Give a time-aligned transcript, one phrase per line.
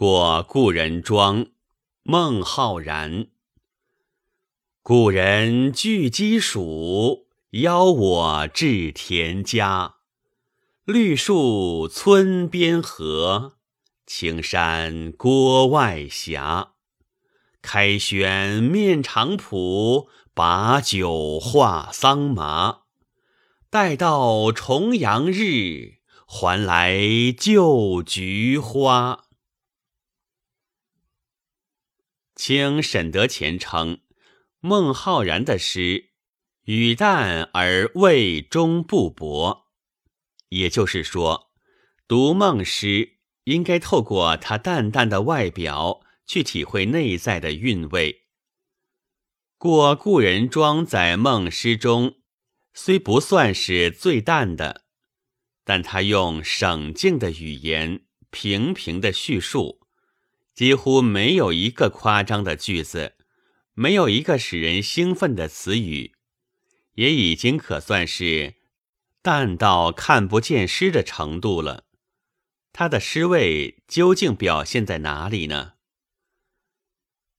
[0.00, 1.46] 过故人庄，
[2.04, 3.26] 孟浩然。
[4.80, 9.96] 故人具鸡黍，邀我至田家。
[10.84, 13.54] 绿树村边合，
[14.06, 16.40] 青山郭外斜。
[17.60, 22.82] 开轩面场圃，把酒话桑麻。
[23.68, 25.94] 待到重阳日，
[26.24, 26.96] 还来
[27.36, 29.24] 就菊花。
[32.38, 33.98] 清沈德潜称
[34.60, 36.10] 孟浩然的诗
[36.66, 39.66] 语淡而味中不薄，
[40.50, 41.50] 也就是说，
[42.06, 48.28] 读孟诗应该透过他淡淡的外表去体会内在的韵味。
[49.58, 52.18] 过故人庄在孟诗中
[52.72, 54.84] 虽不算是最淡的，
[55.64, 59.87] 但他用省静的语言，平平的叙述。
[60.58, 63.14] 几乎没有一个夸张的句子，
[63.74, 66.16] 没有一个使人兴奋的词语，
[66.94, 68.56] 也已经可算是
[69.22, 71.84] 淡到看不见诗的程度了。
[72.72, 75.74] 他的诗味究竟表现在哪里呢？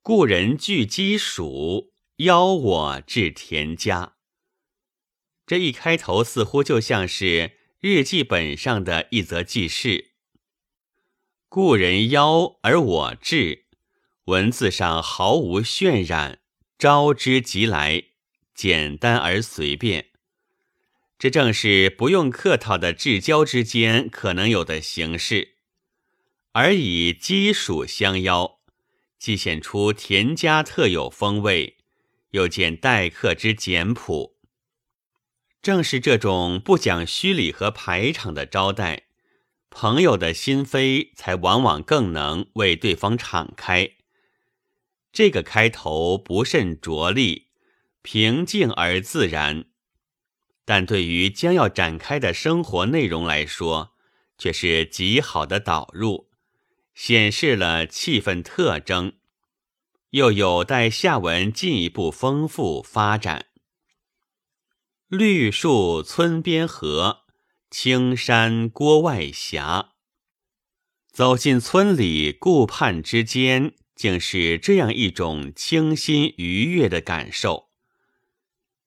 [0.00, 4.14] 故人具鸡黍，邀我至田家。
[5.44, 10.11] 这一开头似乎就像是日记本上的一则记事。
[11.54, 13.66] 故人邀而我至，
[14.24, 16.38] 文字上毫无渲染，
[16.78, 18.04] 招之即来，
[18.54, 20.06] 简单而随便。
[21.18, 25.56] 这正是不用客套的至交之间可能有的形式，
[26.52, 28.58] 而以鸡黍相邀，
[29.18, 31.76] 既显出田家特有风味，
[32.30, 34.38] 又见待客之简朴。
[35.60, 39.08] 正是这种不讲虚礼和排场的招待。
[39.74, 43.92] 朋友的心扉才往往更能为对方敞开。
[45.12, 47.48] 这个开头不甚着力，
[48.02, 49.64] 平静而自然，
[50.64, 53.94] 但对于将要展开的生活内容来说，
[54.36, 56.28] 却是极好的导入，
[56.94, 59.14] 显示了气氛特征，
[60.10, 63.46] 又有待下文进一步丰富发展。
[65.08, 67.21] 绿树村边合。
[67.72, 69.86] 青山郭外斜，
[71.10, 77.70] 走进村里，顾盼之间，竟是这样一种清新愉悦的感受。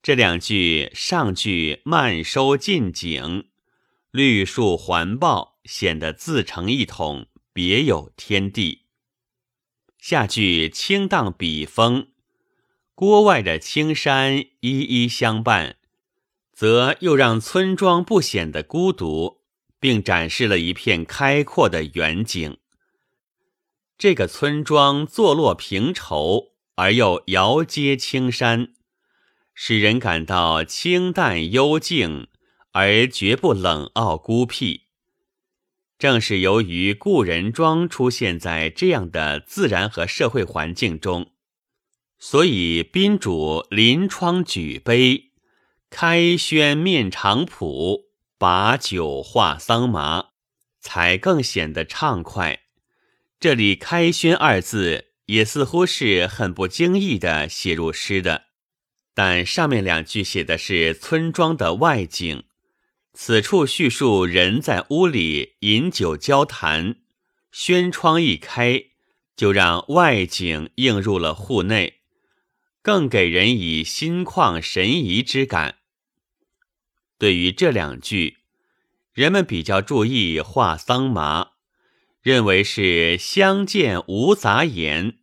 [0.00, 3.50] 这两句上句慢收近景，
[4.10, 8.86] 绿树环抱，显得自成一统，别有天地。
[9.98, 12.08] 下句清荡笔锋，
[12.94, 15.76] 郭外的青山依依相伴。
[16.60, 19.38] 则又让村庄不显得孤独，
[19.80, 22.58] 并展示了一片开阔的远景。
[23.96, 28.74] 这个村庄坐落平畴，而又遥接青山，
[29.54, 32.28] 使人感到清淡幽静，
[32.72, 34.82] 而绝不冷傲孤僻。
[35.98, 41.30] 正是由于故人庄出现在这样的自然和社会环境中，
[42.18, 45.29] 所以宾主临窗举杯。
[45.90, 48.04] 开轩面场圃，
[48.38, 50.28] 把酒话桑麻，
[50.80, 52.60] 才更显得畅快。
[53.38, 58.44] 这里“开轩”二字也似乎是很不经意的写入诗的，
[59.14, 62.44] 但上面两句写的是村庄的外景，
[63.12, 66.96] 此处叙述人在屋里饮酒交谈，
[67.50, 68.84] 轩窗一开，
[69.36, 72.00] 就让外景映入了户内，
[72.80, 75.78] 更给人以心旷神怡之感。
[77.20, 78.38] 对于这两句，
[79.12, 81.50] 人们比较注意画桑麻，
[82.22, 85.18] 认为是相见无杂言，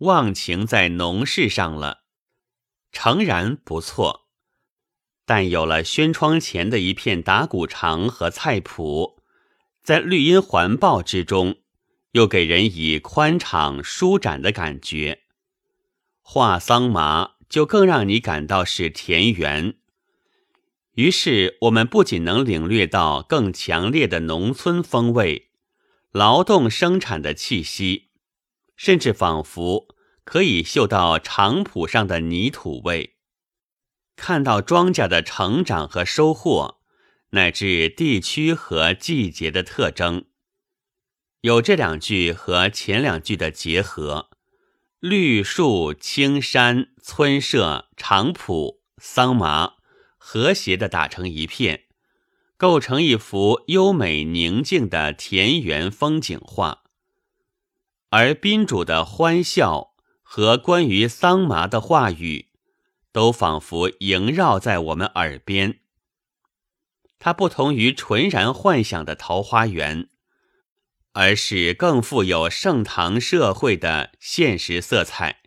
[0.00, 2.02] 忘情在农事上了，
[2.92, 4.28] 诚然不错。
[5.24, 9.14] 但有了轩窗前的一片打谷场和菜圃，
[9.82, 11.56] 在绿荫环抱之中，
[12.10, 15.22] 又给人以宽敞舒展的感觉。
[16.20, 19.78] 画桑麻就更让你感到是田园。
[20.94, 25.50] 于是，我们不仅能领略到更强烈的农村风味、
[26.10, 28.10] 劳动生产的气息，
[28.76, 29.88] 甚至仿佛
[30.24, 33.14] 可以嗅到场圃上的泥土味，
[34.16, 36.80] 看到庄稼的成长和收获，
[37.30, 40.26] 乃至地区和季节的特征。
[41.40, 44.28] 有这两句和前两句的结合，
[45.00, 49.76] 绿树、青山、村舍、场圃、桑麻。
[50.24, 51.86] 和谐的打成一片，
[52.56, 56.84] 构成一幅优美宁静的田园风景画。
[58.10, 62.50] 而宾主的欢笑和关于桑麻的话语，
[63.10, 65.80] 都仿佛萦绕在我们耳边。
[67.18, 70.08] 它不同于纯然幻想的桃花源，
[71.12, 75.42] 而是更富有盛唐社会的现实色彩。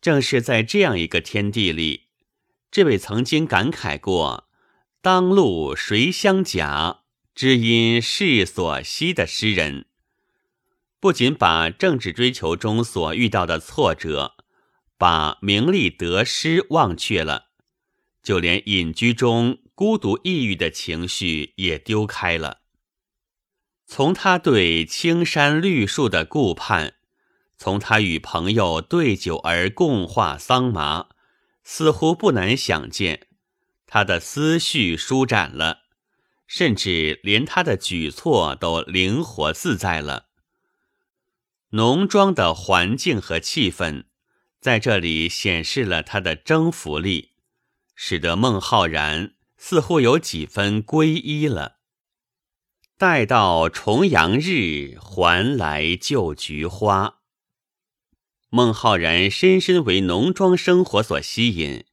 [0.00, 2.07] 正是在这样一个天地里，
[2.70, 4.48] 这位曾经感慨过
[5.00, 7.00] “当路谁相甲，
[7.34, 9.86] 只因世所惜”的诗人，
[11.00, 14.34] 不仅把政治追求中所遇到的挫折，
[14.96, 17.46] 把名利得失忘却了，
[18.22, 19.58] 就连隐居中。
[19.78, 22.62] 孤独抑郁的情绪也丢开了。
[23.86, 26.94] 从他对青山绿树的顾盼，
[27.56, 31.06] 从他与朋友对酒而共话桑麻，
[31.70, 33.26] 似乎不难想见，
[33.86, 35.80] 他的思绪舒展了，
[36.46, 40.28] 甚至连他的举措都灵活自在了。
[41.72, 44.04] 浓妆的环境和气氛，
[44.58, 47.32] 在这里显示了他的征服力，
[47.94, 49.34] 使得孟浩然。
[49.58, 51.78] 似乎有几分皈依了。
[52.96, 57.17] 待到重阳日，还来就菊花。
[58.50, 61.84] 孟浩然深深为农庄生活所吸引，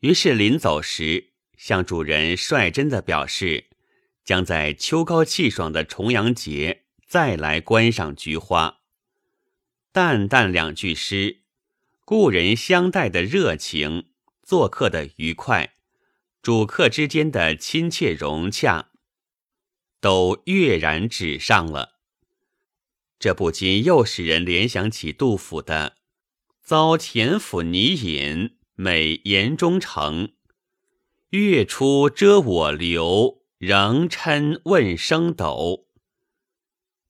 [0.00, 3.66] 于是临走时向主人率真的表示，
[4.24, 8.78] 将在秋高气爽的重阳节再来观赏菊花。
[9.92, 11.42] 淡淡两句诗，
[12.06, 14.06] 故人相待的热情，
[14.42, 15.74] 做客的愉快。
[16.40, 18.90] 主客之间的亲切融洽，
[20.00, 21.93] 都跃然纸上了。
[23.24, 25.96] 这不禁又使人联想起杜甫的
[26.62, 30.34] “遭田府泥饮，美言中成。
[31.30, 35.86] 月出遮我流，仍嗔问升斗。”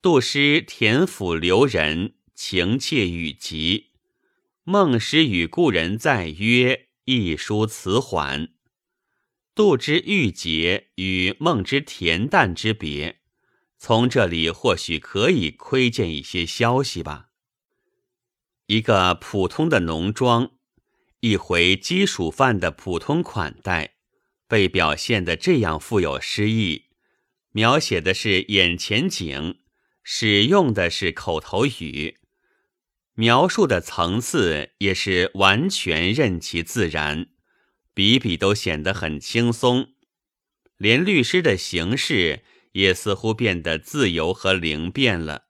[0.00, 3.90] 杜诗田府留人，情切语急；
[4.64, 8.48] 孟诗与故人再约，一书辞缓。
[9.54, 13.17] 杜之郁结与孟之恬淡之别，
[13.78, 17.28] 从这里或许可以窥见一些消息吧。
[18.66, 20.50] 一个普通的农庄，
[21.20, 23.94] 一回鸡黍饭的普通款待，
[24.46, 26.86] 被表现的这样富有诗意，
[27.52, 29.60] 描写的是眼前景，
[30.02, 32.18] 使用的是口头语，
[33.14, 37.28] 描述的层次也是完全任其自然。
[37.94, 39.94] 笔笔都显得很轻松，
[40.76, 42.44] 连律师的形式
[42.78, 45.46] 也似乎变得自由和灵便了。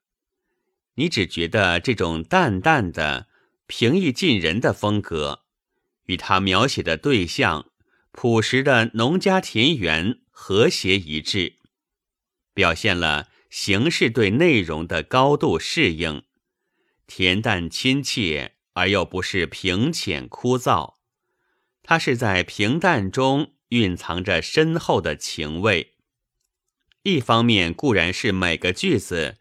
[0.95, 3.29] 你只觉得这种淡淡的、
[3.67, 5.45] 平易近人的风格，
[6.07, 7.71] 与他描写的对象
[8.13, 11.57] 朴实的农家田园和谐一致，
[12.55, 16.23] 表现了形式对内容的高度适应，
[17.07, 20.95] 恬淡亲切而又不是平浅枯燥。
[21.83, 25.97] 它是在平淡中蕴藏着深厚的情味。
[27.03, 29.39] 一方面固然是每个句子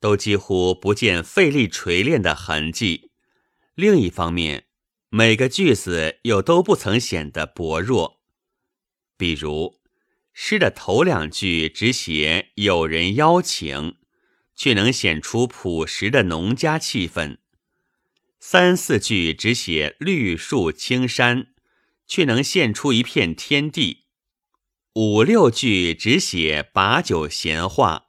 [0.00, 3.10] 都几乎不见费力锤炼的痕迹，
[3.74, 4.66] 另一方面
[5.08, 8.20] 每个句子又都不曾显得薄弱。
[9.16, 9.80] 比如
[10.32, 13.96] 诗的头两句只写有人邀请，
[14.54, 17.38] 却能显出朴实的农家气氛；
[18.38, 21.48] 三四句只写绿树青山。
[22.10, 24.06] 却能现出一片天地，
[25.00, 28.06] 五六句只写把酒闲话，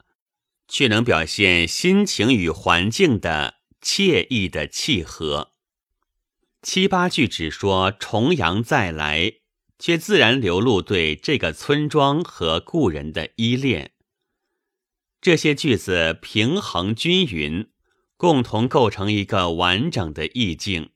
[0.68, 5.52] 却能表现心情与环境的惬意的契合。
[6.64, 9.34] 七八句只说重阳再来，
[9.78, 13.92] 却自然流露对这个村庄和故人的依恋。
[15.22, 17.70] 这些句子平衡均匀，
[18.18, 20.90] 共同构成一个完整的意境。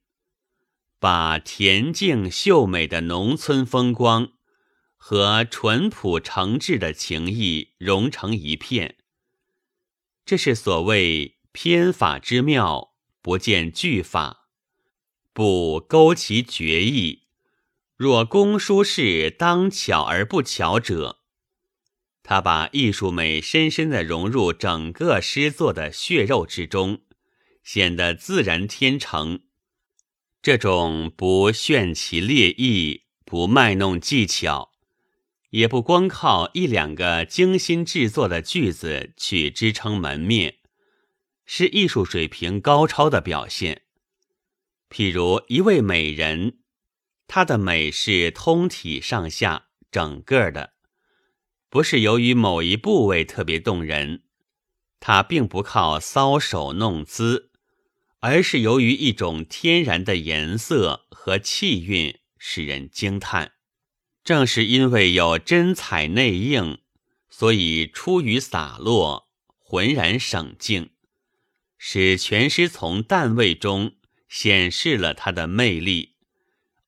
[1.00, 4.32] 把恬静秀美的农村风光
[5.06, 8.96] 和淳朴诚挚的情谊融成一片，
[10.26, 14.48] 这是所谓偏法之妙，不见句法，
[15.34, 17.24] 不勾其绝意。
[17.98, 21.20] 若公书是当巧而不巧者，
[22.24, 27.02] 他把艺术美深深的融入整个诗作的血肉之中，
[27.62, 29.42] 显得自然天成。
[30.42, 34.72] 这种不炫其劣意，不卖弄技巧，
[35.54, 40.56] 也不光靠一两个精心制作的句子去支撑门面，
[41.46, 43.84] 是艺术水平高超的表现。
[44.90, 46.58] 譬如一位美人，
[47.28, 50.74] 她的美是通体上下整个的，
[51.70, 54.24] 不是由于某一部位特别动人，
[55.00, 57.52] 它并不靠搔首弄姿，
[58.22, 63.52] 而是由于一种天然的颜色和气韵，使人惊叹。
[64.24, 66.80] 正是因为有真彩内应，
[67.30, 70.92] 所以出语洒落，浑然省静，
[71.78, 73.96] 使全诗从淡味中
[74.30, 76.16] 显示了它的魅力，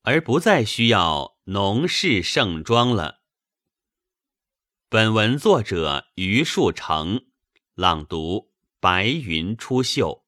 [0.04, 3.22] 而不再需要浓饰盛装了。
[4.88, 7.26] 本文作者余树成，
[7.74, 10.25] 朗读：白云出岫。